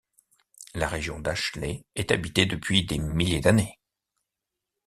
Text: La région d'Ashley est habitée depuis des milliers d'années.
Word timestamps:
La 0.73 0.87
région 0.87 1.19
d'Ashley 1.19 1.85
est 1.93 2.09
habitée 2.11 2.47
depuis 2.47 2.83
des 2.83 2.97
milliers 2.97 3.39
d'années. 3.41 3.77